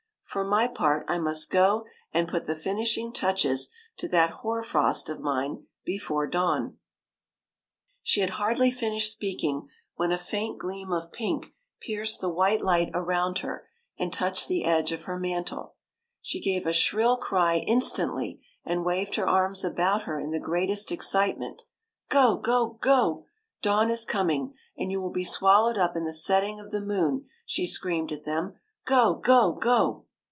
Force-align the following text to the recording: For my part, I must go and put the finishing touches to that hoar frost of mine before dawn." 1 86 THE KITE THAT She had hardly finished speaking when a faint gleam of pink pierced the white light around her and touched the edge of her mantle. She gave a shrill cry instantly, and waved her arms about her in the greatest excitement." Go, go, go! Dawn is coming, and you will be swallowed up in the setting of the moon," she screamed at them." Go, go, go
For 0.23 0.45
my 0.45 0.69
part, 0.69 1.05
I 1.09 1.17
must 1.19 1.49
go 1.51 1.83
and 2.13 2.25
put 2.25 2.45
the 2.45 2.55
finishing 2.55 3.11
touches 3.11 3.67
to 3.97 4.07
that 4.09 4.29
hoar 4.29 4.63
frost 4.63 5.09
of 5.09 5.19
mine 5.19 5.65
before 5.83 6.25
dawn." 6.25 6.77
1 6.77 6.77
86 6.77 6.77
THE 6.77 6.77
KITE 6.77 7.89
THAT 7.89 8.01
She 8.03 8.21
had 8.21 8.29
hardly 8.41 8.71
finished 8.71 9.11
speaking 9.11 9.67
when 9.95 10.13
a 10.13 10.17
faint 10.17 10.57
gleam 10.57 10.93
of 10.93 11.11
pink 11.11 11.53
pierced 11.81 12.21
the 12.21 12.29
white 12.29 12.61
light 12.61 12.91
around 12.93 13.39
her 13.39 13.67
and 13.99 14.13
touched 14.13 14.47
the 14.47 14.63
edge 14.63 14.93
of 14.93 15.03
her 15.03 15.19
mantle. 15.19 15.75
She 16.21 16.39
gave 16.39 16.65
a 16.65 16.71
shrill 16.71 17.17
cry 17.17 17.55
instantly, 17.67 18.39
and 18.63 18.85
waved 18.85 19.15
her 19.15 19.27
arms 19.27 19.65
about 19.65 20.03
her 20.03 20.17
in 20.17 20.31
the 20.31 20.39
greatest 20.39 20.93
excitement." 20.93 21.63
Go, 22.09 22.37
go, 22.37 22.77
go! 22.79 23.25
Dawn 23.61 23.91
is 23.91 24.05
coming, 24.05 24.53
and 24.77 24.89
you 24.93 25.01
will 25.01 25.11
be 25.11 25.25
swallowed 25.25 25.77
up 25.77 25.97
in 25.97 26.05
the 26.05 26.13
setting 26.13 26.57
of 26.57 26.71
the 26.71 26.79
moon," 26.79 27.25
she 27.45 27.67
screamed 27.67 28.13
at 28.13 28.23
them." 28.23 28.53
Go, 28.85 29.15
go, 29.15 29.51
go 29.51 30.05